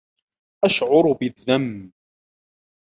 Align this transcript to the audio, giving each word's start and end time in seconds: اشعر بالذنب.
اشعر 0.65 1.17
بالذنب. 1.21 1.91